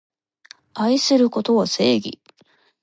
[0.73, 2.19] 愛することは正義